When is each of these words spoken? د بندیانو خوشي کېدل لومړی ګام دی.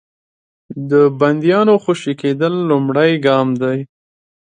د 0.89 0.91
بندیانو 1.19 1.73
خوشي 1.83 2.13
کېدل 2.21 2.53
لومړی 2.69 3.11
ګام 3.25 3.47
دی. 3.61 3.79